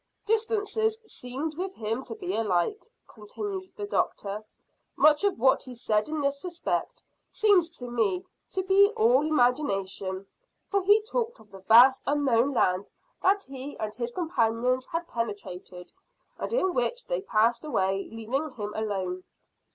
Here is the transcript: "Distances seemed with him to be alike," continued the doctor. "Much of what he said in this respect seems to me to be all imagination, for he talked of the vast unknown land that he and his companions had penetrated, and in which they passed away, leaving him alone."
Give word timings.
"Distances 0.25 0.99
seemed 1.05 1.55
with 1.59 1.75
him 1.75 2.03
to 2.05 2.15
be 2.15 2.35
alike," 2.35 2.89
continued 3.07 3.71
the 3.77 3.85
doctor. 3.85 4.43
"Much 4.95 5.23
of 5.23 5.37
what 5.37 5.61
he 5.61 5.75
said 5.75 6.09
in 6.09 6.21
this 6.21 6.43
respect 6.43 7.03
seems 7.29 7.69
to 7.77 7.85
me 7.87 8.25
to 8.49 8.63
be 8.63 8.87
all 8.97 9.23
imagination, 9.23 10.25
for 10.71 10.81
he 10.81 11.03
talked 11.03 11.39
of 11.39 11.51
the 11.51 11.59
vast 11.59 12.01
unknown 12.07 12.51
land 12.51 12.89
that 13.21 13.43
he 13.43 13.77
and 13.77 13.93
his 13.93 14.11
companions 14.11 14.87
had 14.87 15.07
penetrated, 15.07 15.93
and 16.39 16.51
in 16.51 16.73
which 16.73 17.05
they 17.05 17.21
passed 17.21 17.63
away, 17.63 18.09
leaving 18.11 18.49
him 18.49 18.73
alone." 18.73 19.23